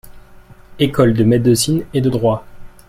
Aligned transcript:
Écoles 0.79 1.13
de 1.13 1.23
Médecine 1.23 1.83
et 1.93 2.01
de 2.01 2.09
Droit. 2.09 2.43